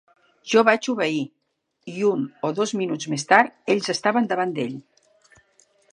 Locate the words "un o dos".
2.13-2.73